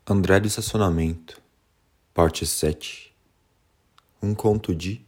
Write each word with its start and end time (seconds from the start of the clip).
André 0.04 0.40
do 0.40 0.48
Estacionamento, 0.48 1.40
Parte 2.12 2.44
7 2.44 3.14
Um 4.20 4.34
conto 4.34 4.74
de 4.74 5.00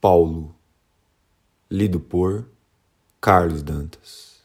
Paulo, 0.00 0.54
lido 1.68 1.98
por 1.98 2.46
Carlos 3.20 3.64
Dantas. 3.64 4.38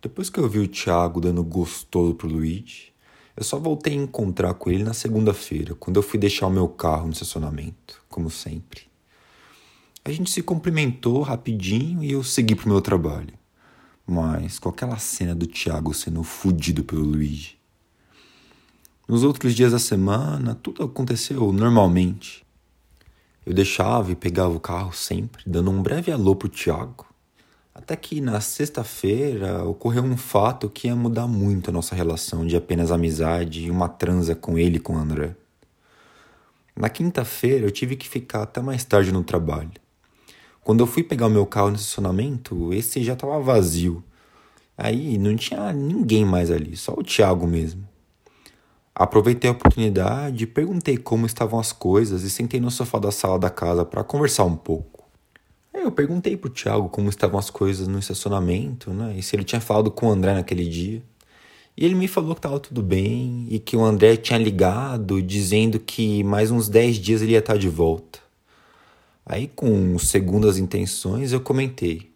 Depois 0.00 0.30
que 0.30 0.40
eu 0.40 0.48
vi 0.48 0.60
o 0.60 0.66
Thiago 0.66 1.20
dando 1.20 1.44
gostoso 1.44 2.14
pro 2.14 2.26
Luigi, 2.26 2.95
eu 3.36 3.44
só 3.44 3.58
voltei 3.58 3.92
a 3.92 4.02
encontrar 4.02 4.54
com 4.54 4.70
ele 4.70 4.82
na 4.82 4.94
segunda-feira, 4.94 5.74
quando 5.74 5.96
eu 5.96 6.02
fui 6.02 6.18
deixar 6.18 6.46
o 6.46 6.50
meu 6.50 6.66
carro 6.68 7.06
no 7.06 7.12
estacionamento, 7.12 8.02
como 8.08 8.30
sempre. 8.30 8.82
A 10.04 10.10
gente 10.10 10.30
se 10.30 10.40
cumprimentou 10.40 11.20
rapidinho 11.20 12.02
e 12.02 12.12
eu 12.12 12.22
segui 12.22 12.54
pro 12.54 12.68
meu 12.68 12.80
trabalho. 12.80 13.34
Mas 14.06 14.58
com 14.58 14.68
aquela 14.68 14.96
cena 14.98 15.34
do 15.34 15.46
Thiago 15.46 15.92
sendo 15.92 16.22
fudido 16.22 16.84
pelo 16.84 17.02
Luigi. 17.02 17.58
Nos 19.08 19.22
outros 19.22 19.54
dias 19.54 19.72
da 19.72 19.78
semana, 19.78 20.54
tudo 20.54 20.84
aconteceu 20.84 21.52
normalmente. 21.52 22.46
Eu 23.44 23.52
deixava 23.52 24.12
e 24.12 24.16
pegava 24.16 24.54
o 24.54 24.60
carro 24.60 24.92
sempre, 24.92 25.42
dando 25.46 25.70
um 25.70 25.82
breve 25.82 26.10
alô 26.10 26.34
pro 26.34 26.48
Thiago. 26.48 27.04
Até 27.78 27.94
que 27.94 28.22
na 28.22 28.40
sexta-feira 28.40 29.62
ocorreu 29.62 30.02
um 30.02 30.16
fato 30.16 30.70
que 30.70 30.88
ia 30.88 30.96
mudar 30.96 31.26
muito 31.26 31.68
a 31.68 31.72
nossa 31.72 31.94
relação 31.94 32.46
de 32.46 32.56
apenas 32.56 32.90
amizade 32.90 33.66
e 33.66 33.70
uma 33.70 33.86
transa 33.86 34.34
com 34.34 34.58
ele 34.58 34.78
e 34.78 34.80
com 34.80 34.94
o 34.94 34.98
André. 34.98 35.36
Na 36.74 36.88
quinta-feira 36.88 37.66
eu 37.66 37.70
tive 37.70 37.94
que 37.94 38.08
ficar 38.08 38.44
até 38.44 38.62
mais 38.62 38.82
tarde 38.82 39.12
no 39.12 39.22
trabalho. 39.22 39.72
Quando 40.64 40.80
eu 40.80 40.86
fui 40.86 41.02
pegar 41.02 41.26
o 41.26 41.30
meu 41.30 41.44
carro 41.44 41.68
no 41.68 41.76
estacionamento, 41.76 42.72
esse 42.72 43.04
já 43.04 43.12
estava 43.12 43.38
vazio. 43.40 44.02
Aí 44.76 45.18
não 45.18 45.36
tinha 45.36 45.70
ninguém 45.70 46.24
mais 46.24 46.50
ali, 46.50 46.78
só 46.78 46.94
o 46.94 47.04
Thiago 47.04 47.46
mesmo. 47.46 47.86
Aproveitei 48.94 49.50
a 49.50 49.52
oportunidade, 49.52 50.46
perguntei 50.46 50.96
como 50.96 51.26
estavam 51.26 51.60
as 51.60 51.72
coisas 51.72 52.22
e 52.22 52.30
sentei 52.30 52.58
no 52.58 52.70
sofá 52.70 52.98
da 52.98 53.10
sala 53.10 53.38
da 53.38 53.50
casa 53.50 53.84
para 53.84 54.02
conversar 54.02 54.44
um 54.44 54.56
pouco 54.56 54.95
eu 55.84 55.92
perguntei 55.92 56.36
pro 56.36 56.50
Thiago 56.50 56.88
como 56.88 57.08
estavam 57.08 57.38
as 57.38 57.50
coisas 57.50 57.88
no 57.88 57.98
estacionamento, 57.98 58.92
né? 58.92 59.14
E 59.16 59.22
se 59.22 59.36
ele 59.36 59.44
tinha 59.44 59.60
falado 59.60 59.90
com 59.90 60.06
o 60.06 60.10
André 60.10 60.34
naquele 60.34 60.66
dia. 60.68 61.02
E 61.76 61.84
ele 61.84 61.94
me 61.94 62.08
falou 62.08 62.34
que 62.34 62.38
estava 62.38 62.58
tudo 62.58 62.82
bem 62.82 63.46
e 63.50 63.58
que 63.58 63.76
o 63.76 63.84
André 63.84 64.16
tinha 64.16 64.38
ligado 64.38 65.20
dizendo 65.22 65.78
que 65.78 66.24
mais 66.24 66.50
uns 66.50 66.68
10 66.68 66.96
dias 66.96 67.22
ele 67.22 67.32
ia 67.32 67.38
estar 67.38 67.58
de 67.58 67.68
volta. 67.68 68.18
Aí, 69.24 69.48
com 69.48 69.98
segundas 69.98 70.56
intenções, 70.56 71.32
eu 71.32 71.40
comentei: 71.40 72.10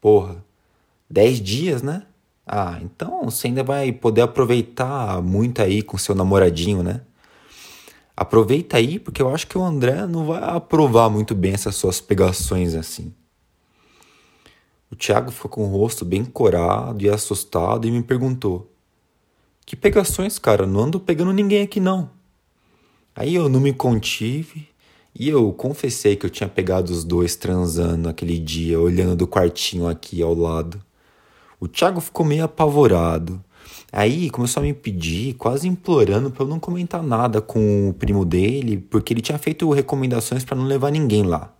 Porra, 0.00 0.44
10 1.10 1.40
dias, 1.40 1.82
né? 1.82 2.04
Ah, 2.46 2.78
então 2.82 3.24
você 3.24 3.48
ainda 3.48 3.62
vai 3.62 3.92
poder 3.92 4.22
aproveitar 4.22 5.22
muito 5.22 5.62
aí 5.62 5.82
com 5.82 5.96
seu 5.98 6.14
namoradinho, 6.14 6.82
né? 6.82 7.02
Aproveita 8.22 8.76
aí, 8.76 9.00
porque 9.00 9.20
eu 9.20 9.34
acho 9.34 9.48
que 9.48 9.58
o 9.58 9.64
André 9.64 10.06
não 10.06 10.26
vai 10.26 10.40
aprovar 10.40 11.10
muito 11.10 11.34
bem 11.34 11.54
essas 11.54 11.74
suas 11.74 12.00
pegações 12.00 12.72
assim. 12.72 13.12
O 14.88 14.94
Thiago 14.94 15.32
ficou 15.32 15.50
com 15.50 15.64
o 15.64 15.76
rosto 15.76 16.04
bem 16.04 16.24
corado 16.24 17.04
e 17.04 17.10
assustado 17.10 17.84
e 17.84 17.90
me 17.90 18.00
perguntou: 18.00 18.70
Que 19.66 19.74
pegações, 19.74 20.38
cara? 20.38 20.68
Não 20.68 20.82
ando 20.82 21.00
pegando 21.00 21.32
ninguém 21.32 21.62
aqui 21.62 21.80
não. 21.80 22.10
Aí 23.12 23.34
eu 23.34 23.48
não 23.48 23.58
me 23.58 23.72
contive 23.72 24.68
e 25.12 25.28
eu 25.28 25.52
confessei 25.52 26.14
que 26.14 26.24
eu 26.24 26.30
tinha 26.30 26.48
pegado 26.48 26.92
os 26.92 27.02
dois 27.02 27.34
transando 27.34 28.08
aquele 28.08 28.38
dia, 28.38 28.78
olhando 28.78 29.16
do 29.16 29.26
quartinho 29.26 29.88
aqui 29.88 30.22
ao 30.22 30.32
lado. 30.32 30.80
O 31.58 31.66
Thiago 31.66 32.00
ficou 32.00 32.24
meio 32.24 32.44
apavorado 32.44 33.44
Aí 33.92 34.30
começou 34.30 34.62
a 34.62 34.64
me 34.64 34.72
pedir, 34.72 35.34
quase 35.34 35.68
implorando 35.68 36.30
para 36.30 36.44
eu 36.44 36.48
não 36.48 36.58
comentar 36.58 37.02
nada 37.02 37.42
com 37.42 37.90
o 37.90 37.92
primo 37.92 38.24
dele, 38.24 38.78
porque 38.78 39.12
ele 39.12 39.20
tinha 39.20 39.36
feito 39.36 39.70
recomendações 39.70 40.44
para 40.44 40.56
não 40.56 40.64
levar 40.64 40.90
ninguém 40.90 41.24
lá. 41.24 41.52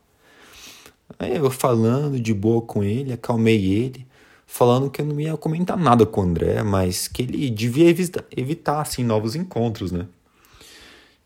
Aí 1.19 1.37
eu 1.37 1.51
falando 1.51 2.19
de 2.19 2.33
boa 2.33 2.63
com 2.63 2.83
ele, 2.83 3.13
acalmei 3.13 3.63
ele, 3.63 4.07
falando 4.47 4.89
que 4.89 5.03
eu 5.03 5.05
não 5.05 5.21
ia 5.21 5.37
comentar 5.37 5.77
nada 5.77 6.07
com 6.07 6.23
o 6.23 6.25
André, 6.25 6.63
mas 6.63 7.07
que 7.07 7.21
ele 7.21 7.51
devia 7.51 7.95
evitar, 8.35 8.81
assim 8.81 9.05
novos 9.05 9.37
encontros, 9.37 9.93
né? 9.93 10.07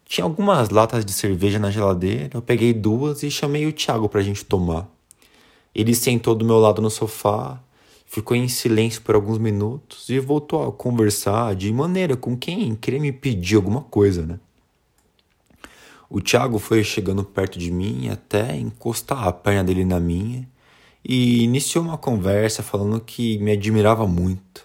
Tinha 0.04 0.24
algumas 0.24 0.70
latas 0.70 1.04
de 1.04 1.12
cerveja 1.12 1.58
na 1.58 1.70
geladeira, 1.70 2.30
eu 2.34 2.42
peguei 2.42 2.72
duas 2.72 3.22
e 3.22 3.30
chamei 3.30 3.64
o 3.64 3.72
Thiago 3.72 4.08
pra 4.08 4.22
gente 4.22 4.44
tomar. 4.44 4.88
Ele 5.72 5.94
sentou 5.94 6.34
do 6.34 6.44
meu 6.44 6.58
lado 6.58 6.82
no 6.82 6.90
sofá, 6.90 7.60
ficou 8.06 8.36
em 8.36 8.48
silêncio 8.48 9.02
por 9.02 9.14
alguns 9.14 9.38
minutos 9.38 10.08
e 10.08 10.18
voltou 10.18 10.66
a 10.66 10.72
conversar 10.72 11.54
de 11.54 11.72
maneira 11.72 12.16
com 12.16 12.36
quem 12.36 12.74
queria 12.74 13.00
me 13.00 13.12
pedir 13.12 13.56
alguma 13.56 13.82
coisa, 13.82 14.24
né? 14.24 14.40
O 16.08 16.20
Thiago 16.20 16.58
foi 16.58 16.84
chegando 16.84 17.24
perto 17.24 17.58
de 17.58 17.70
mim 17.70 18.08
até 18.08 18.56
encostar 18.56 19.26
a 19.26 19.32
perna 19.32 19.64
dele 19.64 19.84
na 19.84 19.98
minha 19.98 20.48
e 21.04 21.42
iniciou 21.42 21.84
uma 21.84 21.98
conversa 21.98 22.62
falando 22.62 23.00
que 23.00 23.38
me 23.38 23.52
admirava 23.52 24.06
muito, 24.06 24.64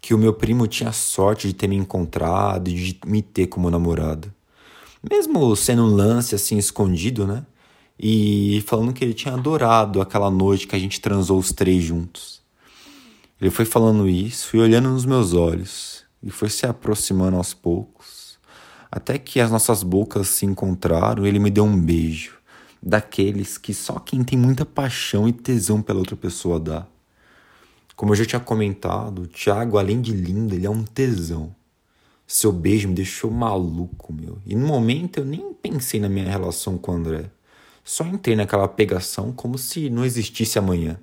que 0.00 0.14
o 0.14 0.18
meu 0.18 0.32
primo 0.32 0.68
tinha 0.68 0.92
sorte 0.92 1.48
de 1.48 1.54
ter 1.54 1.66
me 1.66 1.76
encontrado 1.76 2.68
e 2.68 2.74
de 2.74 3.00
me 3.04 3.22
ter 3.22 3.48
como 3.48 3.70
namorada. 3.70 4.32
Mesmo 5.08 5.54
sendo 5.56 5.82
um 5.82 5.94
lance 5.94 6.34
assim 6.34 6.58
escondido, 6.58 7.26
né? 7.26 7.44
E 7.98 8.62
falando 8.66 8.92
que 8.92 9.04
ele 9.04 9.14
tinha 9.14 9.34
adorado 9.34 10.00
aquela 10.00 10.30
noite 10.30 10.66
que 10.66 10.76
a 10.76 10.78
gente 10.78 11.00
transou 11.00 11.38
os 11.38 11.52
três 11.52 11.82
juntos. 11.82 12.40
Ele 13.40 13.50
foi 13.50 13.64
falando 13.64 14.08
isso 14.08 14.56
e 14.56 14.60
olhando 14.60 14.88
nos 14.88 15.04
meus 15.04 15.32
olhos 15.32 16.04
e 16.20 16.28
foi 16.28 16.48
se 16.48 16.66
aproximando 16.66 17.36
aos 17.36 17.54
poucos, 17.54 18.36
até 18.90 19.16
que 19.16 19.38
as 19.38 19.48
nossas 19.48 19.84
bocas 19.84 20.26
se 20.28 20.44
encontraram 20.44 21.24
e 21.24 21.28
ele 21.28 21.38
me 21.38 21.48
deu 21.48 21.62
um 21.62 21.80
beijo, 21.80 22.36
daqueles 22.82 23.56
que 23.56 23.72
só 23.72 24.00
quem 24.00 24.24
tem 24.24 24.36
muita 24.36 24.66
paixão 24.66 25.28
e 25.28 25.32
tesão 25.32 25.80
pela 25.80 26.00
outra 26.00 26.16
pessoa 26.16 26.58
dá. 26.58 26.84
Como 27.94 28.12
eu 28.12 28.16
já 28.16 28.24
tinha 28.24 28.40
comentado, 28.40 29.22
o 29.22 29.26
Thiago, 29.26 29.78
além 29.78 30.00
de 30.00 30.12
lindo, 30.12 30.54
ele 30.54 30.66
é 30.66 30.70
um 30.70 30.82
tesão. 30.82 31.54
Seu 32.26 32.52
beijo 32.52 32.88
me 32.88 32.94
deixou 32.94 33.30
maluco, 33.30 34.12
meu. 34.12 34.38
E 34.44 34.54
no 34.54 34.66
momento 34.66 35.18
eu 35.18 35.24
nem 35.24 35.52
pensei 35.54 35.98
na 35.98 36.08
minha 36.08 36.28
relação 36.28 36.76
com 36.76 36.92
o 36.92 36.94
André. 36.94 37.30
Só 37.84 38.04
entrei 38.04 38.36
naquela 38.36 38.68
pegação 38.68 39.32
como 39.32 39.56
se 39.56 39.88
não 39.88 40.04
existisse 40.04 40.58
amanhã. 40.58 40.98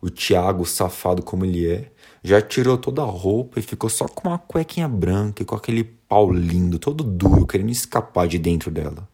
O 0.00 0.10
Tiago, 0.10 0.64
safado 0.64 1.22
como 1.22 1.44
ele 1.44 1.68
é, 1.68 1.90
já 2.22 2.40
tirou 2.42 2.76
toda 2.76 3.02
a 3.02 3.06
roupa 3.06 3.58
e 3.58 3.62
ficou 3.62 3.88
só 3.88 4.06
com 4.06 4.28
uma 4.28 4.38
cuequinha 4.38 4.88
branca 4.88 5.42
e 5.42 5.46
com 5.46 5.54
aquele 5.54 5.84
pau 5.84 6.32
lindo, 6.32 6.78
todo 6.78 7.02
duro, 7.04 7.46
querendo 7.46 7.70
escapar 7.70 8.26
de 8.28 8.38
dentro 8.38 8.70
dela. 8.70 9.08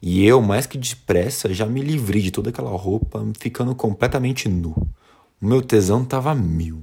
E 0.00 0.24
eu, 0.24 0.42
mais 0.42 0.66
que 0.66 0.76
depressa, 0.76 1.52
já 1.52 1.66
me 1.66 1.80
livrei 1.80 2.20
de 2.20 2.30
toda 2.30 2.50
aquela 2.50 2.70
roupa, 2.70 3.26
ficando 3.38 3.74
completamente 3.74 4.48
nu. 4.48 4.74
O 5.40 5.46
meu 5.46 5.62
tesão 5.62 6.04
tava 6.04 6.34
mil. 6.34 6.82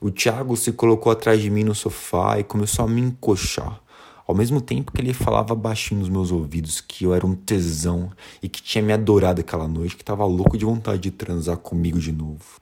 O 0.00 0.10
Tiago 0.10 0.56
se 0.56 0.72
colocou 0.72 1.12
atrás 1.12 1.40
de 1.40 1.50
mim 1.50 1.62
no 1.62 1.74
sofá 1.74 2.38
e 2.38 2.44
começou 2.44 2.84
a 2.84 2.88
me 2.88 3.00
encoxar. 3.00 3.80
Ao 4.30 4.36
mesmo 4.36 4.60
tempo 4.60 4.92
que 4.92 5.00
ele 5.00 5.12
falava 5.12 5.56
baixinho 5.56 5.98
nos 5.98 6.08
meus 6.08 6.30
ouvidos 6.30 6.80
que 6.80 7.02
eu 7.02 7.12
era 7.12 7.26
um 7.26 7.34
tesão 7.34 8.12
e 8.40 8.48
que 8.48 8.62
tinha 8.62 8.80
me 8.80 8.92
adorado 8.92 9.40
aquela 9.40 9.66
noite, 9.66 9.96
que 9.96 10.04
tava 10.04 10.24
louco 10.24 10.56
de 10.56 10.64
vontade 10.64 11.02
de 11.02 11.10
transar 11.10 11.56
comigo 11.56 11.98
de 11.98 12.12
novo. 12.12 12.60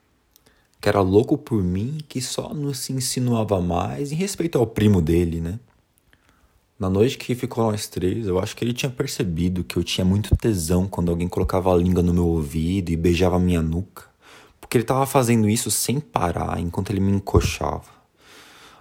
Que 0.80 0.88
era 0.88 1.02
louco 1.02 1.36
por 1.36 1.62
mim 1.62 1.98
que 2.08 2.22
só 2.22 2.54
não 2.54 2.72
se 2.72 2.94
insinuava 2.94 3.60
mais 3.60 4.10
em 4.10 4.14
respeito 4.14 4.56
ao 4.56 4.66
primo 4.66 5.02
dele, 5.02 5.43
né? 5.43 5.60
Na 6.78 6.88
noite 6.88 7.19
que 7.19 7.34
ficou 7.34 7.70
nós 7.70 7.87
três, 7.87 8.26
eu 8.26 8.38
acho 8.38 8.56
que 8.56 8.64
ele 8.64 8.72
tinha 8.72 8.90
percebido 8.90 9.62
que 9.62 9.76
eu 9.76 9.84
tinha 9.84 10.06
muito 10.06 10.34
tesão 10.38 10.88
quando 10.88 11.10
alguém 11.10 11.28
colocava 11.28 11.70
a 11.70 11.76
língua 11.76 12.02
no 12.02 12.14
meu 12.14 12.28
ouvido 12.28 12.88
e 12.88 12.96
beijava 12.96 13.38
minha 13.38 13.60
nuca, 13.60 14.04
porque 14.58 14.78
ele 14.78 14.84
tava 14.84 15.04
fazendo 15.04 15.46
isso 15.46 15.70
sem 15.70 16.00
parar 16.00 16.58
enquanto 16.58 16.88
ele 16.88 17.00
me 17.00 17.12
encoxava. 17.12 17.97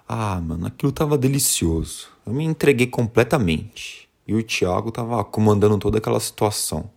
Ah, 0.10 0.40
mano, 0.40 0.66
aquilo 0.66 0.92
tava 0.94 1.18
delicioso. 1.18 2.08
Eu 2.26 2.34
me 2.34 2.46
entreguei 2.46 2.88
completamente. 2.88 4.08
E 4.26 4.34
o 4.34 4.42
Thiago 4.42 4.90
tava 4.90 5.22
comandando 5.26 5.78
toda 5.78 5.98
aquela 5.98 6.20
situação. 6.20 6.90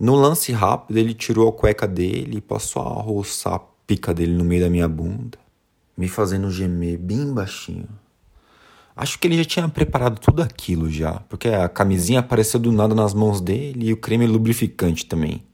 No 0.00 0.14
lance 0.14 0.50
rápido, 0.50 0.96
ele 0.96 1.12
tirou 1.12 1.48
a 1.48 1.52
cueca 1.52 1.86
dele 1.86 2.38
e 2.38 2.40
passou 2.40 2.80
a 2.80 3.02
roçar 3.02 3.54
a 3.54 3.60
pica 3.86 4.14
dele 4.14 4.32
no 4.32 4.44
meio 4.44 4.62
da 4.62 4.70
minha 4.70 4.88
bunda, 4.88 5.38
me 5.96 6.08
fazendo 6.08 6.50
gemer 6.50 6.96
bem 6.96 7.30
baixinho. 7.34 7.88
Acho 8.96 9.18
que 9.18 9.28
ele 9.28 9.36
já 9.36 9.44
tinha 9.44 9.68
preparado 9.68 10.18
tudo 10.18 10.42
aquilo 10.42 10.90
já, 10.90 11.20
porque 11.28 11.48
a 11.48 11.68
camisinha 11.68 12.20
apareceu 12.20 12.58
do 12.58 12.72
nada 12.72 12.94
nas 12.94 13.12
mãos 13.12 13.40
dele 13.40 13.88
e 13.88 13.92
o 13.92 13.96
creme 13.98 14.26
lubrificante 14.26 15.04
também. 15.04 15.44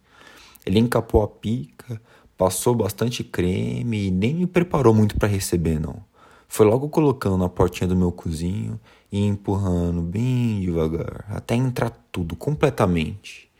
Ele 0.64 0.78
encapou 0.78 1.22
a 1.22 1.28
pica, 1.28 2.00
passou 2.36 2.74
bastante 2.76 3.24
creme 3.24 4.06
e 4.06 4.10
nem 4.10 4.34
me 4.34 4.46
preparou 4.46 4.94
muito 4.94 5.16
para 5.16 5.28
receber 5.28 5.80
não. 5.80 6.13
Foi 6.48 6.66
logo 6.66 6.88
colocando 6.88 7.36
na 7.36 7.48
portinha 7.48 7.88
do 7.88 7.96
meu 7.96 8.12
cozinho 8.12 8.78
e 9.10 9.24
empurrando 9.24 10.02
bem 10.02 10.60
devagar, 10.60 11.24
até 11.28 11.54
entrar 11.54 11.90
tudo 12.10 12.36
completamente. 12.36 13.50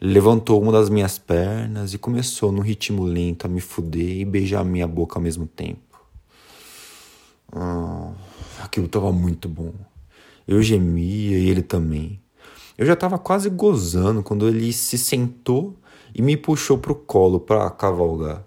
Levantou 0.00 0.60
uma 0.60 0.72
das 0.72 0.90
minhas 0.90 1.18
pernas 1.18 1.94
e 1.94 1.98
começou 1.98 2.50
no 2.50 2.60
ritmo 2.60 3.04
lento 3.04 3.44
a 3.44 3.48
me 3.48 3.60
fuder 3.60 4.18
e 4.18 4.24
beijar 4.24 4.64
minha 4.64 4.86
boca 4.86 5.18
ao 5.18 5.22
mesmo 5.22 5.46
tempo. 5.46 5.80
Ah, 7.52 8.12
aquilo 8.62 8.86
estava 8.86 9.12
muito 9.12 9.48
bom. 9.48 9.72
Eu 10.46 10.60
gemia 10.62 11.38
e 11.38 11.48
ele 11.48 11.62
também. 11.62 12.20
Eu 12.76 12.84
já 12.84 12.94
estava 12.94 13.18
quase 13.18 13.48
gozando 13.48 14.22
quando 14.22 14.48
ele 14.48 14.72
se 14.72 14.98
sentou 14.98 15.76
e 16.14 16.20
me 16.20 16.36
puxou 16.36 16.78
pro 16.78 16.94
colo 16.94 17.38
para 17.38 17.70
cavalgar. 17.70 18.44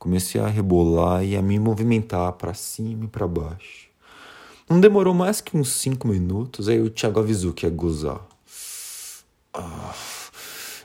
Comecei 0.00 0.40
a 0.40 0.48
rebolar 0.48 1.22
e 1.22 1.36
a 1.36 1.42
me 1.42 1.60
movimentar 1.60 2.32
para 2.32 2.54
cima 2.54 3.04
e 3.04 3.08
para 3.08 3.28
baixo. 3.28 3.88
Não 4.68 4.80
demorou 4.80 5.12
mais 5.12 5.40
que 5.40 5.56
uns 5.56 5.68
cinco 5.68 6.08
minutos, 6.08 6.68
aí 6.68 6.80
o 6.80 6.88
Thiago 6.90 7.20
avisou 7.20 7.52
que 7.52 7.66
ia 7.66 7.70
gozar. 7.70 8.26
Ah. 9.52 9.94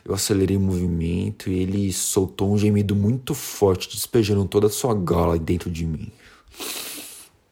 Eu 0.03 0.13
acelerei 0.13 0.57
o 0.57 0.59
movimento 0.59 1.49
e 1.49 1.57
ele 1.59 1.91
soltou 1.91 2.53
um 2.53 2.57
gemido 2.57 2.93
muito 2.95 3.33
forte, 3.33 3.89
despejando 3.89 4.45
toda 4.45 4.67
a 4.67 4.69
sua 4.69 4.93
gala 4.93 5.39
dentro 5.39 5.71
de 5.71 5.83
mim. 5.83 6.11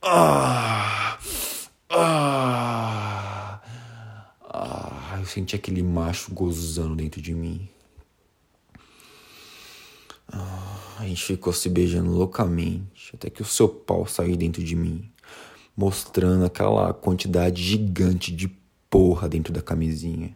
Ah, 0.01 1.17
ah, 1.89 3.59
eu 5.17 5.25
senti 5.25 5.55
aquele 5.55 5.81
macho 5.81 6.31
gozando 6.33 6.95
dentro 6.95 7.21
de 7.21 7.33
mim. 7.33 7.67
Ah, 10.31 10.92
a 11.03 11.07
gente 11.07 11.23
ficou 11.23 11.51
se 11.51 11.67
beijando 11.67 12.11
loucamente, 12.11 13.11
até 13.13 13.29
que 13.29 13.41
o 13.41 13.45
seu 13.45 13.67
pau 13.67 14.07
saiu 14.07 14.37
dentro 14.37 14.63
de 14.63 14.73
mim, 14.73 15.11
mostrando 15.75 16.45
aquela 16.45 16.93
quantidade 16.93 17.61
gigante 17.61 18.31
de 18.31 18.47
porra 18.89 19.27
dentro 19.27 19.51
da 19.51 19.61
camisinha. 19.61 20.33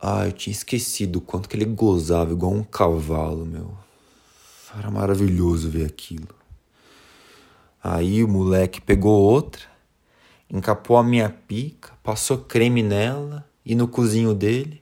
Ah, 0.00 0.26
eu 0.26 0.32
tinha 0.32 0.52
esquecido 0.52 1.16
o 1.16 1.20
quanto 1.20 1.48
que 1.48 1.56
ele 1.56 1.64
gozava 1.64 2.30
igual 2.30 2.52
um 2.52 2.62
cavalo, 2.62 3.44
meu. 3.44 3.76
Era 4.78 4.90
maravilhoso 4.90 5.68
ver 5.68 5.86
aquilo. 5.86 6.28
Aí 7.82 8.22
o 8.22 8.28
moleque 8.28 8.80
pegou 8.80 9.20
outra, 9.20 9.62
encapou 10.48 10.96
a 10.96 11.02
minha 11.02 11.28
pica, 11.28 11.92
passou 12.02 12.38
creme 12.38 12.82
nela 12.82 13.44
e 13.66 13.74
no 13.74 13.88
cozinho 13.88 14.32
dele 14.32 14.80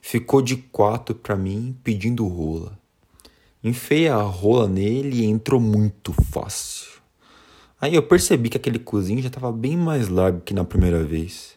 ficou 0.00 0.40
de 0.40 0.56
quatro 0.56 1.14
para 1.14 1.36
mim 1.36 1.76
pedindo 1.84 2.26
rola. 2.26 2.78
Enfiei 3.62 4.08
a 4.08 4.20
rola 4.22 4.68
nele 4.68 5.22
e 5.22 5.24
entrou 5.24 5.60
muito 5.60 6.12
fácil. 6.12 6.86
Aí 7.80 7.94
eu 7.94 8.02
percebi 8.02 8.48
que 8.48 8.56
aquele 8.56 8.78
cozinho 8.78 9.20
já 9.20 9.28
estava 9.28 9.52
bem 9.52 9.76
mais 9.76 10.08
largo 10.08 10.40
que 10.40 10.54
na 10.54 10.64
primeira 10.64 11.04
vez. 11.04 11.56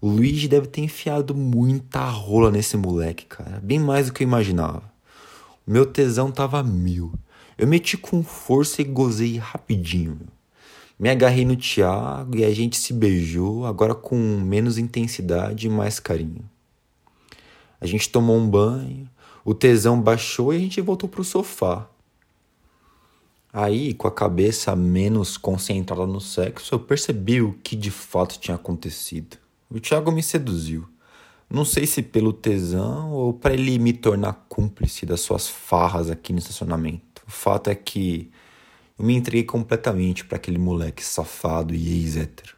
O 0.00 0.08
Luigi 0.08 0.46
deve 0.46 0.68
ter 0.68 0.82
enfiado 0.82 1.34
muita 1.34 2.04
rola 2.08 2.50
nesse 2.50 2.76
moleque, 2.76 3.26
cara. 3.26 3.60
Bem 3.60 3.78
mais 3.80 4.06
do 4.06 4.12
que 4.12 4.22
eu 4.22 4.28
imaginava. 4.28 4.82
O 5.66 5.70
meu 5.72 5.84
tesão 5.84 6.30
tava 6.30 6.62
mil. 6.62 7.12
Eu 7.56 7.66
meti 7.66 7.96
com 7.96 8.22
força 8.22 8.80
e 8.80 8.84
gozei 8.84 9.36
rapidinho. 9.38 10.20
Me 10.98 11.10
agarrei 11.10 11.44
no 11.44 11.56
Thiago 11.56 12.36
e 12.36 12.44
a 12.44 12.54
gente 12.54 12.76
se 12.76 12.92
beijou, 12.92 13.66
agora 13.66 13.94
com 13.94 14.16
menos 14.16 14.78
intensidade 14.78 15.66
e 15.66 15.70
mais 15.70 15.98
carinho. 15.98 16.48
A 17.80 17.86
gente 17.86 18.08
tomou 18.08 18.36
um 18.36 18.48
banho, 18.48 19.08
o 19.44 19.54
tesão 19.54 20.00
baixou 20.00 20.52
e 20.52 20.56
a 20.56 20.60
gente 20.60 20.80
voltou 20.80 21.08
pro 21.08 21.24
sofá. 21.24 21.88
Aí, 23.52 23.94
com 23.94 24.06
a 24.06 24.12
cabeça 24.12 24.76
menos 24.76 25.36
concentrada 25.36 26.06
no 26.06 26.20
sexo, 26.20 26.74
eu 26.74 26.78
percebi 26.78 27.40
o 27.40 27.54
que 27.62 27.74
de 27.74 27.90
fato 27.90 28.38
tinha 28.38 28.54
acontecido. 28.54 29.38
O 29.70 29.80
Thiago 29.80 30.12
me 30.12 30.22
seduziu. 30.22 30.86
Não 31.50 31.64
sei 31.64 31.86
se 31.86 32.02
pelo 32.02 32.32
tesão 32.32 33.10
ou 33.10 33.32
para 33.32 33.54
ele 33.54 33.78
me 33.78 33.94
tornar 33.94 34.44
cúmplice 34.48 35.06
das 35.06 35.20
suas 35.20 35.48
farras 35.48 36.10
aqui 36.10 36.32
no 36.32 36.38
estacionamento. 36.38 37.22
O 37.26 37.30
fato 37.30 37.70
é 37.70 37.74
que 37.74 38.30
eu 38.98 39.04
me 39.04 39.14
entreguei 39.14 39.44
completamente 39.44 40.24
para 40.24 40.36
aquele 40.36 40.58
moleque 40.58 41.02
safado 41.02 41.74
e 41.74 42.02
ex-hétero. 42.02 42.54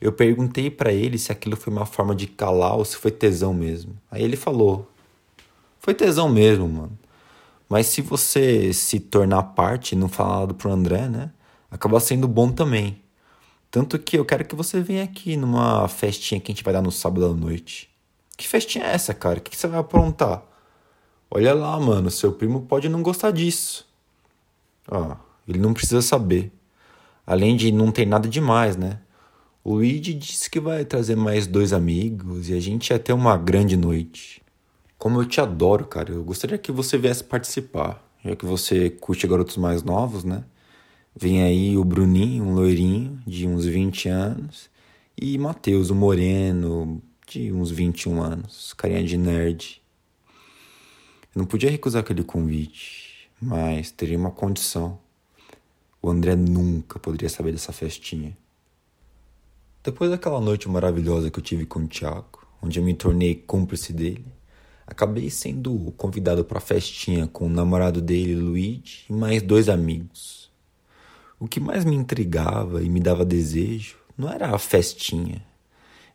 Eu 0.00 0.12
perguntei 0.12 0.70
para 0.70 0.92
ele 0.92 1.18
se 1.18 1.32
aquilo 1.32 1.56
foi 1.56 1.72
uma 1.72 1.84
forma 1.84 2.14
de 2.14 2.26
calar 2.26 2.76
ou 2.76 2.84
se 2.84 2.96
foi 2.96 3.10
tesão 3.10 3.52
mesmo. 3.52 3.94
Aí 4.10 4.22
ele 4.22 4.36
falou: 4.36 4.88
Foi 5.80 5.94
tesão 5.94 6.28
mesmo, 6.28 6.68
mano. 6.68 6.98
Mas 7.68 7.86
se 7.86 8.00
você 8.00 8.72
se 8.72 8.98
tornar 8.98 9.42
parte 9.42 9.92
e 9.92 9.96
não 9.96 10.08
falar 10.08 10.40
nada 10.40 10.54
pro 10.54 10.72
André, 10.72 11.08
né? 11.08 11.30
Acaba 11.70 12.00
sendo 12.00 12.26
bom 12.26 12.50
também. 12.50 13.02
Tanto 13.70 13.98
que 13.98 14.18
eu 14.18 14.24
quero 14.24 14.44
que 14.44 14.54
você 14.54 14.80
venha 14.80 15.04
aqui 15.04 15.36
numa 15.36 15.86
festinha 15.88 16.40
que 16.40 16.50
a 16.50 16.54
gente 16.54 16.64
vai 16.64 16.72
dar 16.72 16.80
no 16.80 16.90
sábado 16.90 17.26
à 17.26 17.34
noite. 17.34 17.90
Que 18.36 18.48
festinha 18.48 18.84
é 18.84 18.94
essa, 18.94 19.12
cara? 19.12 19.38
O 19.38 19.42
que, 19.42 19.54
você 19.54 19.66
vai 19.66 19.78
aprontar? 19.78 20.42
Olha 21.30 21.52
lá, 21.52 21.78
mano, 21.78 22.10
seu 22.10 22.32
primo 22.32 22.62
pode 22.62 22.88
não 22.88 23.02
gostar 23.02 23.30
disso. 23.30 23.86
Ah, 24.90 25.18
ele 25.46 25.58
não 25.58 25.74
precisa 25.74 26.00
saber. 26.00 26.50
Além 27.26 27.56
de 27.56 27.70
não 27.70 27.92
ter 27.92 28.06
nada 28.06 28.26
demais, 28.26 28.76
né? 28.76 29.00
O 29.62 29.74
Luigi 29.74 30.14
disse 30.14 30.48
que 30.48 30.58
vai 30.58 30.84
trazer 30.86 31.16
mais 31.16 31.46
dois 31.46 31.74
amigos 31.74 32.48
e 32.48 32.54
a 32.54 32.60
gente 32.60 32.88
ia 32.88 32.98
ter 32.98 33.12
uma 33.12 33.36
grande 33.36 33.76
noite. 33.76 34.40
Como 34.98 35.20
eu 35.20 35.24
te 35.24 35.40
adoro, 35.40 35.86
cara, 35.86 36.10
eu 36.10 36.24
gostaria 36.24 36.58
que 36.58 36.72
você 36.72 36.98
viesse 36.98 37.22
participar, 37.22 38.04
já 38.24 38.34
que 38.34 38.44
você 38.44 38.90
curte 38.90 39.28
garotos 39.28 39.56
mais 39.56 39.84
novos, 39.84 40.24
né? 40.24 40.44
Vem 41.14 41.40
aí 41.44 41.76
o 41.76 41.84
Bruninho, 41.84 42.42
um 42.42 42.52
loirinho 42.52 43.22
de 43.24 43.46
uns 43.46 43.64
20 43.64 44.08
anos, 44.08 44.68
e 45.16 45.38
Matheus, 45.38 45.90
o 45.90 45.94
moreno 45.94 47.00
de 47.28 47.52
uns 47.52 47.70
21 47.70 48.20
anos, 48.20 48.72
carinha 48.72 49.04
de 49.04 49.16
nerd. 49.16 49.80
Eu 51.32 51.38
não 51.42 51.46
podia 51.46 51.70
recusar 51.70 52.00
aquele 52.00 52.24
convite, 52.24 53.30
mas 53.40 53.92
teria 53.92 54.18
uma 54.18 54.32
condição. 54.32 54.98
O 56.02 56.10
André 56.10 56.34
nunca 56.34 56.98
poderia 56.98 57.28
saber 57.28 57.52
dessa 57.52 57.72
festinha. 57.72 58.36
Depois 59.84 60.10
daquela 60.10 60.40
noite 60.40 60.68
maravilhosa 60.68 61.30
que 61.30 61.38
eu 61.38 61.42
tive 61.42 61.66
com 61.66 61.84
o 61.84 61.86
Thiago, 61.86 62.44
onde 62.60 62.80
eu 62.80 62.84
me 62.84 62.94
tornei 62.94 63.36
cúmplice 63.36 63.92
dele, 63.92 64.37
acabei 64.88 65.28
sendo 65.28 65.92
convidado 65.96 66.44
para 66.44 66.58
a 66.58 66.62
festinha 66.62 67.26
com 67.26 67.46
o 67.46 67.50
namorado 67.50 68.00
dele, 68.00 68.34
Luigi, 68.34 69.04
e 69.08 69.12
mais 69.12 69.42
dois 69.42 69.68
amigos. 69.68 70.50
O 71.38 71.46
que 71.46 71.60
mais 71.60 71.84
me 71.84 71.94
intrigava 71.94 72.82
e 72.82 72.88
me 72.88 72.98
dava 72.98 73.24
desejo 73.24 73.96
não 74.16 74.30
era 74.30 74.52
a 74.54 74.58
festinha. 74.58 75.44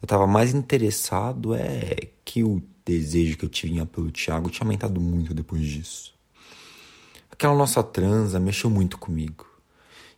Eu 0.02 0.06
estava 0.06 0.26
mais 0.26 0.54
interessado 0.54 1.54
é 1.54 2.10
que 2.26 2.44
o 2.44 2.62
desejo 2.84 3.38
que 3.38 3.46
eu 3.46 3.50
tinha 3.50 3.86
pelo 3.86 4.12
Tiago 4.12 4.50
tinha 4.50 4.66
aumentado 4.66 5.00
muito 5.00 5.34
depois 5.34 5.62
disso. 5.62 6.14
Aquela 7.32 7.56
nossa 7.56 7.82
transa 7.82 8.40
mexeu 8.40 8.70
muito 8.70 8.98
comigo. 8.98 9.46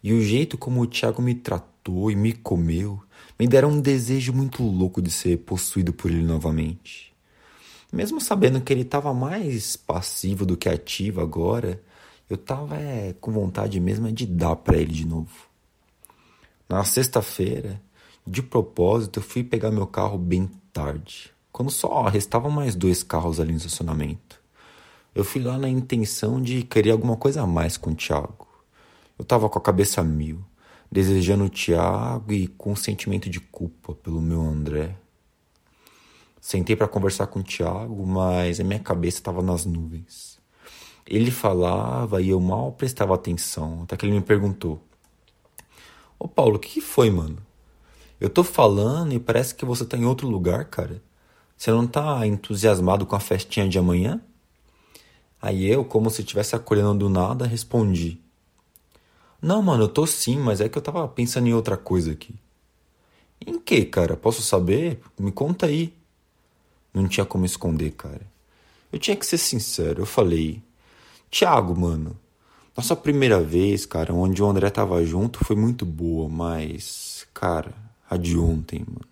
E 0.01 0.13
o 0.13 0.23
jeito 0.23 0.57
como 0.57 0.81
o 0.81 0.87
Tiago 0.87 1.21
me 1.21 1.35
tratou 1.35 2.09
e 2.09 2.15
me 2.15 2.33
comeu 2.33 3.01
me 3.37 3.47
deram 3.47 3.69
um 3.69 3.81
desejo 3.81 4.31
muito 4.31 4.63
louco 4.63 5.01
de 5.01 5.11
ser 5.11 5.39
possuído 5.39 5.91
por 5.91 6.09
ele 6.09 6.23
novamente. 6.23 7.14
Mesmo 7.95 8.19
sabendo 8.19 8.59
que 8.59 8.73
ele 8.73 8.81
estava 8.81 9.13
mais 9.13 9.77
passivo 9.77 10.45
do 10.45 10.57
que 10.57 10.67
ativo 10.67 11.21
agora, 11.21 11.81
eu 12.29 12.35
tava 12.35 12.75
é, 12.75 13.15
com 13.21 13.31
vontade 13.31 13.79
mesmo 13.79 14.11
de 14.11 14.25
dar 14.25 14.57
para 14.57 14.75
ele 14.75 14.91
de 14.91 15.07
novo. 15.07 15.31
Na 16.67 16.83
sexta-feira, 16.83 17.81
de 18.27 18.43
propósito, 18.43 19.19
eu 19.19 19.23
fui 19.23 19.45
pegar 19.45 19.71
meu 19.71 19.87
carro 19.87 20.17
bem 20.17 20.51
tarde, 20.73 21.31
quando 21.53 21.71
só 21.71 22.03
restavam 22.03 22.51
mais 22.51 22.75
dois 22.75 23.01
carros 23.01 23.39
ali 23.39 23.53
no 23.53 23.59
estacionamento. 23.59 24.41
Eu 25.15 25.23
fui 25.23 25.41
lá 25.41 25.57
na 25.57 25.69
intenção 25.69 26.41
de 26.41 26.63
querer 26.63 26.91
alguma 26.91 27.15
coisa 27.15 27.43
a 27.43 27.47
mais 27.47 27.77
com 27.77 27.91
o 27.91 27.95
Thiago. 27.95 28.45
Eu 29.17 29.23
tava 29.23 29.47
com 29.47 29.57
a 29.57 29.61
cabeça 29.61 30.03
mil, 30.03 30.43
desejando 30.91 31.45
o 31.45 31.49
Thiago 31.49 32.33
e 32.33 32.47
com 32.47 32.73
um 32.73 32.75
sentimento 32.75 33.29
de 33.29 33.39
culpa 33.39 33.95
pelo 33.95 34.21
meu 34.21 34.41
André. 34.41 34.97
Sentei 36.45 36.75
para 36.75 36.87
conversar 36.87 37.25
com 37.25 37.39
o 37.39 37.43
Thiago, 37.43 38.05
mas 38.05 38.59
a 38.59 38.63
minha 38.63 38.77
cabeça 38.77 39.17
estava 39.17 39.41
nas 39.41 39.65
nuvens. 39.65 40.37
Ele 41.03 41.31
falava 41.31 42.21
e 42.21 42.29
eu 42.29 42.39
mal 42.39 42.71
prestava 42.71 43.15
atenção, 43.15 43.81
até 43.81 43.97
que 43.97 44.05
ele 44.05 44.13
me 44.13 44.21
perguntou: 44.21 44.79
Ô 46.19 46.27
Paulo, 46.27 46.57
o 46.57 46.59
que 46.59 46.79
foi, 46.79 47.09
mano? 47.09 47.39
Eu 48.21 48.29
tô 48.29 48.43
falando 48.43 49.11
e 49.13 49.19
parece 49.19 49.55
que 49.55 49.65
você 49.65 49.83
tá 49.83 49.97
em 49.97 50.05
outro 50.05 50.27
lugar, 50.27 50.65
cara. 50.65 51.01
Você 51.57 51.71
não 51.71 51.87
tá 51.87 52.27
entusiasmado 52.27 53.07
com 53.07 53.15
a 53.15 53.19
festinha 53.19 53.67
de 53.67 53.79
amanhã? 53.79 54.21
Aí 55.41 55.65
eu, 55.65 55.83
como 55.83 56.11
se 56.11 56.21
estivesse 56.21 56.55
acolhendo 56.55 56.93
do 56.93 57.09
nada, 57.09 57.47
respondi: 57.47 58.21
Não, 59.41 59.63
mano, 59.63 59.85
eu 59.85 59.89
tô 59.89 60.05
sim, 60.05 60.37
mas 60.37 60.61
é 60.61 60.69
que 60.69 60.77
eu 60.77 60.81
tava 60.83 61.07
pensando 61.07 61.47
em 61.47 61.55
outra 61.55 61.75
coisa 61.75 62.11
aqui. 62.11 62.35
Em 63.43 63.59
que, 63.59 63.83
cara? 63.83 64.15
Posso 64.15 64.43
saber? 64.43 65.01
Me 65.17 65.31
conta 65.31 65.65
aí. 65.65 66.04
Não 66.95 67.09
tinha 67.09 67.25
como 67.25 67.45
esconder, 67.45 67.91
cara. 67.91 68.21
Eu 68.91 68.97
tinha 68.97 69.17
que 69.17 69.25
ser 69.25 69.37
sincero. 69.37 70.03
Eu 70.03 70.05
falei: 70.05 70.63
Tiago, 71.29 71.77
mano, 71.77 72.15
Nossa 72.75 72.95
primeira 72.95 73.41
vez, 73.41 73.85
cara, 73.85 74.13
onde 74.13 74.41
o 74.41 74.47
André 74.47 74.69
tava 74.69 75.05
junto 75.05 75.43
foi 75.43 75.55
muito 75.55 75.85
boa, 75.85 76.29
mas, 76.29 77.27
cara, 77.33 77.73
a 78.09 78.17
de 78.17 78.37
ontem, 78.37 78.79
mano, 78.87 79.07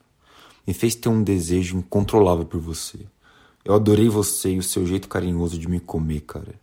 me 0.65 0.73
fez 0.73 0.95
ter 0.95 1.09
um 1.09 1.21
desejo 1.23 1.77
incontrolável 1.77 2.45
por 2.45 2.59
você. 2.61 2.99
Eu 3.65 3.73
adorei 3.73 4.09
você 4.09 4.51
e 4.51 4.59
o 4.59 4.63
seu 4.63 4.85
jeito 4.85 5.07
carinhoso 5.09 5.57
de 5.57 5.69
me 5.69 5.79
comer, 5.79 6.21
cara. 6.21 6.55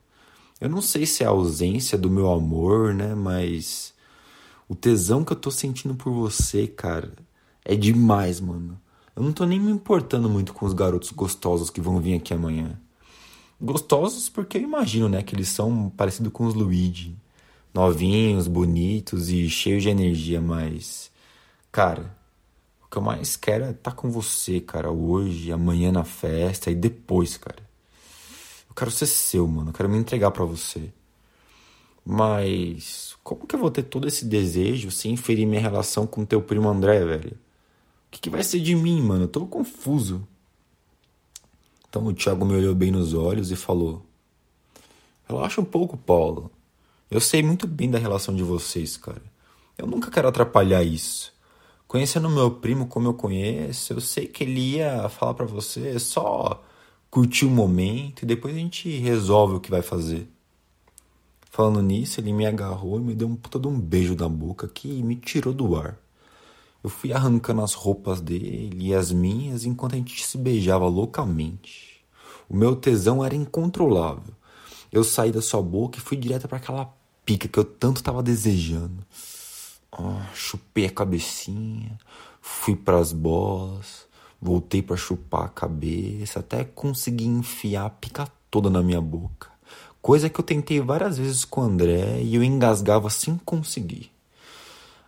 Eu 0.61 0.69
não 0.69 0.83
sei 0.83 1.07
se 1.07 1.23
é 1.23 1.27
a 1.27 1.31
ausência 1.31 1.97
do 1.97 2.11
meu 2.11 2.31
amor, 2.31 2.95
né, 2.95 3.15
mas 3.15 3.95
o 4.69 4.75
tesão 4.75 5.25
que 5.25 5.33
eu 5.33 5.37
tô 5.37 5.51
sentindo 5.51 5.95
por 5.95 6.13
você, 6.13 6.67
cara, 6.67 7.13
é 7.65 7.75
demais, 7.75 8.41
mano. 8.41 8.79
Eu 9.21 9.25
não 9.25 9.35
tô 9.35 9.45
nem 9.45 9.61
me 9.61 9.71
importando 9.71 10.31
muito 10.31 10.55
com 10.55 10.65
os 10.65 10.73
garotos 10.73 11.11
gostosos 11.11 11.69
que 11.69 11.79
vão 11.79 12.01
vir 12.01 12.15
aqui 12.15 12.33
amanhã. 12.33 12.81
Gostosos 13.61 14.31
porque 14.31 14.57
eu 14.57 14.63
imagino, 14.63 15.11
né, 15.11 15.23
que 15.23 15.35
eles 15.35 15.49
são 15.49 15.91
parecidos 15.91 16.33
com 16.33 16.47
os 16.47 16.55
Luigi. 16.55 17.15
Novinhos, 17.75 18.49
bonitos 18.49 19.29
e 19.29 19.47
cheios 19.51 19.83
de 19.83 19.91
energia, 19.91 20.41
mas. 20.41 21.11
Cara, 21.71 22.17
o 22.83 22.89
que 22.89 22.97
eu 22.97 23.03
mais 23.03 23.37
quero 23.37 23.67
é 23.67 23.73
estar 23.73 23.91
tá 23.91 23.93
com 23.95 24.11
você, 24.11 24.59
cara, 24.59 24.91
hoje, 24.91 25.53
amanhã 25.53 25.93
na 25.93 26.03
festa 26.03 26.71
e 26.71 26.75
depois, 26.75 27.37
cara. 27.37 27.63
Eu 28.71 28.75
quero 28.75 28.91
ser 28.91 29.05
seu, 29.05 29.47
mano. 29.47 29.69
Eu 29.69 29.75
quero 29.75 29.91
me 29.91 29.99
entregar 29.99 30.31
para 30.31 30.47
você. 30.47 30.91
Mas 32.03 33.19
como 33.23 33.47
que 33.47 33.55
eu 33.55 33.61
vou 33.61 33.71
ter 33.71 33.83
todo 33.83 34.09
esse 34.09 34.25
desejo 34.25 34.91
sem 34.91 35.15
ferir 35.15 35.47
minha 35.47 35.61
relação 35.61 36.07
com 36.07 36.25
teu 36.25 36.41
primo 36.41 36.71
André, 36.71 37.05
velho? 37.05 37.50
O 38.11 38.13
que, 38.13 38.21
que 38.23 38.31
vai 38.31 38.43
ser 38.43 38.59
de 38.59 38.75
mim, 38.75 39.01
mano? 39.01 39.25
Eu 39.25 39.29
tô 39.29 39.47
confuso. 39.47 40.27
Então 41.89 42.05
o 42.07 42.13
Thiago 42.13 42.45
me 42.45 42.55
olhou 42.55 42.75
bem 42.75 42.91
nos 42.91 43.15
olhos 43.15 43.53
e 43.53 43.57
falou: 43.57 44.05
Relaxa 45.29 45.61
um 45.61 45.65
pouco, 45.65 45.97
Paulo. 45.97 46.51
Eu 47.09 47.21
sei 47.21 47.41
muito 47.41 47.69
bem 47.69 47.89
da 47.89 48.01
relação 48.01 48.35
de 48.35 48.43
vocês, 48.43 48.97
cara. 48.97 49.23
Eu 49.79 49.87
nunca 49.87 50.11
quero 50.11 50.27
atrapalhar 50.27 50.83
isso. 50.83 51.33
Conhecendo 51.87 52.29
meu 52.29 52.51
primo 52.51 52.89
como 52.89 53.07
eu 53.07 53.15
conheço, 53.15 53.93
eu 53.93 54.01
sei 54.01 54.27
que 54.27 54.43
ele 54.43 54.77
ia 54.77 55.09
falar 55.09 55.35
para 55.35 55.47
você 55.47 55.99
só 56.01 56.63
curtir 57.09 57.45
o 57.47 57.51
momento 57.51 58.23
e 58.23 58.27
depois 58.27 58.55
a 58.55 58.59
gente 58.59 58.89
resolve 58.99 59.55
o 59.55 59.61
que 59.61 59.71
vai 59.71 59.83
fazer. 59.83 60.29
Falando 61.49 61.81
nisso, 61.81 62.21
ele 62.21 62.33
me 62.33 62.47
agarrou 62.47 62.99
e 62.99 63.03
me 63.03 63.15
deu 63.15 63.29
um 63.29 63.37
puta 63.37 63.59
de 63.59 63.69
um 63.69 63.79
beijo 63.79 64.17
na 64.17 64.29
boca 64.29 64.69
que 64.69 65.03
me 65.03 65.15
tirou 65.15 65.53
do 65.53 65.77
ar. 65.77 65.97
Eu 66.83 66.89
fui 66.89 67.13
arrancando 67.13 67.63
as 67.63 67.75
roupas 67.75 68.21
dele 68.21 68.89
e 68.89 68.95
as 68.95 69.13
minhas 69.13 69.65
enquanto 69.65 69.95
a 69.95 69.97
gente 69.97 70.25
se 70.27 70.39
beijava 70.39 70.87
loucamente. 70.87 72.03
O 72.49 72.57
meu 72.57 72.75
tesão 72.75 73.25
era 73.25 73.35
incontrolável. 73.35 74.35
Eu 74.91 75.05
saí 75.05 75.31
da 75.31 75.43
sua 75.43 75.63
boca 75.63 75.99
e 75.99 76.01
fui 76.01 76.17
direto 76.17 76.49
para 76.49 76.57
aquela 76.57 76.93
pica 77.25 77.47
que 77.47 77.59
eu 77.59 77.65
tanto 77.65 77.99
estava 77.99 78.23
desejando. 78.23 79.07
Ah, 79.93 80.27
chupei 80.35 80.87
a 80.87 80.91
cabecinha, 80.91 81.99
fui 82.41 82.75
para 82.75 82.99
as 82.99 83.13
bolas, 83.13 84.07
voltei 84.41 84.83
para 84.83 84.97
chupar 84.97 85.45
a 85.45 85.49
cabeça, 85.49 86.41
até 86.41 86.65
conseguir 86.65 87.27
enfiar 87.27 87.87
a 87.87 87.91
pica 87.91 88.27
toda 88.51 88.71
na 88.71 88.83
minha 88.83 89.01
boca. 89.01 89.49
Coisa 90.01 90.31
que 90.31 90.41
eu 90.41 90.45
tentei 90.45 90.81
várias 90.81 91.19
vezes 91.19 91.45
com 91.45 91.61
o 91.61 91.65
André 91.65 92.23
e 92.23 92.35
eu 92.35 92.43
engasgava 92.43 93.11
sem 93.11 93.37
conseguir. 93.37 94.11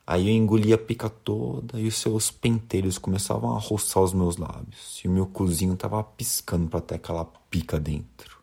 Aí 0.04 0.28
eu 0.28 0.34
engoli 0.34 0.72
a 0.72 0.78
pica 0.78 1.08
toda 1.08 1.78
e 1.78 1.86
os 1.86 1.96
seus 1.96 2.28
penteiros 2.28 2.98
começavam 2.98 3.54
a 3.54 3.58
roçar 3.58 4.02
os 4.02 4.12
meus 4.12 4.36
lábios. 4.36 5.00
E 5.04 5.08
o 5.08 5.10
meu 5.10 5.26
cozinho 5.26 5.76
tava 5.76 6.02
piscando 6.02 6.68
para 6.68 6.80
ter 6.80 6.96
aquela 6.96 7.24
pica 7.48 7.78
dentro. 7.78 8.38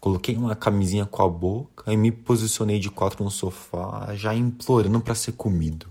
Coloquei 0.00 0.36
uma 0.36 0.54
camisinha 0.54 1.04
com 1.04 1.20
a 1.20 1.28
boca 1.28 1.92
e 1.92 1.96
me 1.96 2.12
posicionei 2.12 2.78
de 2.78 2.90
quatro 2.90 3.24
no 3.24 3.30
sofá, 3.30 4.14
já 4.14 4.32
implorando 4.32 5.00
para 5.00 5.16
ser 5.16 5.32
comido. 5.32 5.88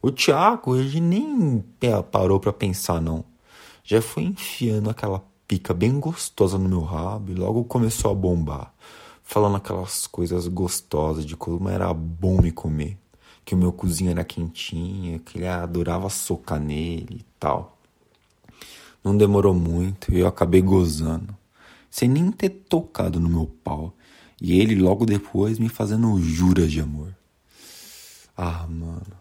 O 0.00 0.10
Thiago, 0.10 0.76
ele 0.76 0.98
nem 0.98 1.62
parou 2.10 2.40
para 2.40 2.54
pensar 2.54 3.02
não. 3.02 3.22
Já 3.84 4.00
foi 4.00 4.22
enfiando 4.22 4.88
aquela 4.88 5.22
pica 5.46 5.74
bem 5.74 6.00
gostosa 6.00 6.56
no 6.56 6.70
meu 6.70 6.80
rabo 6.80 7.32
e 7.32 7.34
logo 7.34 7.64
começou 7.64 8.10
a 8.10 8.14
bombar, 8.14 8.72
falando 9.22 9.56
aquelas 9.56 10.06
coisas 10.06 10.48
gostosas 10.48 11.26
de 11.26 11.36
como 11.36 11.68
era 11.68 11.92
bom 11.92 12.40
me 12.40 12.50
comer 12.50 12.96
que 13.50 13.54
o 13.56 13.58
meu 13.58 13.72
cozinho 13.72 14.12
era 14.12 14.22
quentinho, 14.22 15.18
que 15.18 15.38
ele 15.38 15.48
adorava 15.48 16.08
socar 16.08 16.60
nele 16.60 17.16
e 17.18 17.24
tal. 17.36 17.76
Não 19.02 19.16
demorou 19.16 19.52
muito 19.52 20.14
e 20.14 20.20
eu 20.20 20.28
acabei 20.28 20.62
gozando, 20.62 21.36
sem 21.90 22.08
nem 22.08 22.30
ter 22.30 22.50
tocado 22.50 23.18
no 23.18 23.28
meu 23.28 23.46
pau. 23.64 23.92
E 24.40 24.60
ele 24.60 24.76
logo 24.76 25.04
depois 25.04 25.58
me 25.58 25.68
fazendo 25.68 26.16
juras 26.22 26.70
de 26.70 26.80
amor. 26.80 27.12
Ah, 28.36 28.68
mano. 28.68 29.18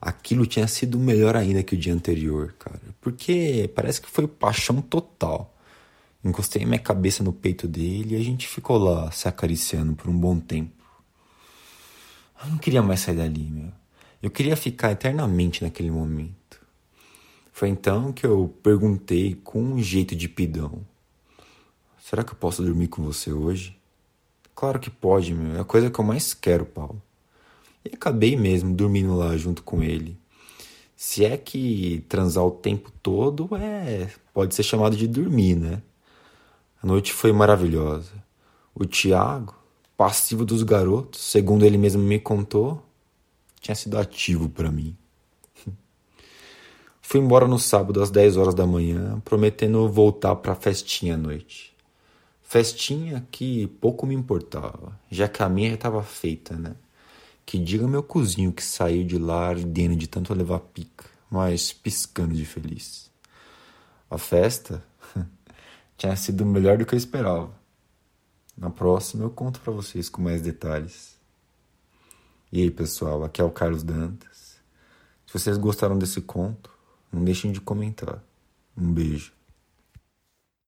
Aquilo 0.00 0.46
tinha 0.46 0.66
sido 0.66 0.98
melhor 0.98 1.36
ainda 1.36 1.62
que 1.62 1.74
o 1.74 1.78
dia 1.78 1.92
anterior, 1.92 2.54
cara. 2.58 2.80
Porque 2.98 3.70
parece 3.74 4.00
que 4.00 4.08
foi 4.08 4.26
paixão 4.26 4.80
total. 4.80 5.54
Encostei 6.24 6.64
minha 6.64 6.78
cabeça 6.78 7.22
no 7.22 7.30
peito 7.30 7.68
dele 7.68 8.14
e 8.14 8.18
a 8.18 8.24
gente 8.24 8.48
ficou 8.48 8.78
lá 8.78 9.10
se 9.10 9.28
acariciando 9.28 9.94
por 9.94 10.08
um 10.08 10.18
bom 10.18 10.40
tempo. 10.40 10.75
Eu 12.42 12.50
não 12.50 12.58
queria 12.58 12.82
mais 12.82 13.00
sair 13.00 13.16
dali, 13.16 13.44
meu. 13.50 13.72
Eu 14.22 14.30
queria 14.30 14.56
ficar 14.56 14.92
eternamente 14.92 15.62
naquele 15.62 15.90
momento. 15.90 16.60
Foi 17.52 17.68
então 17.68 18.12
que 18.12 18.26
eu 18.26 18.54
perguntei 18.62 19.34
com 19.42 19.62
um 19.62 19.82
jeito 19.82 20.14
de 20.14 20.28
pidão: 20.28 20.84
Será 21.98 22.22
que 22.22 22.32
eu 22.32 22.36
posso 22.36 22.62
dormir 22.62 22.88
com 22.88 23.02
você 23.02 23.32
hoje? 23.32 23.76
Claro 24.54 24.78
que 24.78 24.90
pode, 24.90 25.34
meu. 25.34 25.56
É 25.56 25.60
a 25.60 25.64
coisa 25.64 25.90
que 25.90 25.98
eu 25.98 26.04
mais 26.04 26.32
quero, 26.34 26.64
Paulo. 26.64 27.02
E 27.84 27.94
acabei 27.94 28.36
mesmo 28.36 28.74
dormindo 28.74 29.14
lá 29.14 29.36
junto 29.36 29.62
com 29.62 29.82
ele. 29.82 30.18
Se 30.96 31.24
é 31.24 31.36
que 31.36 32.04
transar 32.08 32.44
o 32.44 32.50
tempo 32.50 32.90
todo 33.02 33.48
é. 33.56 34.10
pode 34.32 34.54
ser 34.54 34.62
chamado 34.62 34.96
de 34.96 35.06
dormir, 35.06 35.54
né? 35.54 35.82
A 36.82 36.86
noite 36.86 37.12
foi 37.12 37.32
maravilhosa. 37.32 38.12
O 38.74 38.84
Tiago, 38.84 39.54
passivo 39.96 40.44
dos 40.44 40.62
garotos, 40.62 41.20
segundo 41.20 41.64
ele 41.64 41.78
mesmo 41.78 42.02
me 42.02 42.18
contou, 42.18 42.82
tinha 43.60 43.74
sido 43.74 43.98
ativo 43.98 44.48
para 44.48 44.70
mim. 44.70 44.96
Fui 47.00 47.20
embora 47.20 47.48
no 47.48 47.58
sábado 47.58 48.02
às 48.02 48.10
10 48.10 48.36
horas 48.36 48.54
da 48.54 48.66
manhã, 48.66 49.20
prometendo 49.24 49.88
voltar 49.88 50.36
para 50.36 50.52
a 50.52 50.56
festinha 50.56 51.14
à 51.14 51.16
noite. 51.16 51.74
Festinha 52.42 53.26
que 53.30 53.66
pouco 53.80 54.06
me 54.06 54.14
importava, 54.14 54.98
já 55.10 55.26
que 55.28 55.42
a 55.42 55.48
minha 55.48 55.74
estava 55.74 56.02
feita, 56.02 56.54
né? 56.54 56.76
Que 57.44 57.58
diga 57.58 57.88
meu 57.88 58.02
cozinho 58.02 58.52
que 58.52 58.62
saiu 58.62 59.04
de 59.04 59.18
lá 59.18 59.48
ardendo 59.48 59.96
de 59.96 60.06
tanto 60.06 60.34
levar 60.34 60.60
pica, 60.60 61.06
mas 61.30 61.72
piscando 61.72 62.34
de 62.34 62.44
feliz. 62.44 63.10
A 64.08 64.18
festa 64.18 64.82
tinha 65.96 66.14
sido 66.14 66.46
melhor 66.46 66.78
do 66.78 66.86
que 66.86 66.94
eu 66.94 66.98
esperava. 66.98 67.50
Na 68.56 68.70
próxima 68.70 69.24
eu 69.24 69.30
conto 69.30 69.60
para 69.60 69.72
vocês 69.72 70.08
com 70.08 70.22
mais 70.22 70.40
detalhes. 70.40 71.16
E 72.50 72.62
aí, 72.62 72.70
pessoal, 72.70 73.22
aqui 73.22 73.40
é 73.40 73.44
o 73.44 73.50
Carlos 73.50 73.82
Dantas. 73.82 74.56
Se 75.26 75.32
vocês 75.32 75.58
gostaram 75.58 75.98
desse 75.98 76.20
conto, 76.22 76.70
não 77.12 77.22
deixem 77.22 77.52
de 77.52 77.60
comentar. 77.60 78.22
Um 78.76 78.92
beijo. 78.92 79.35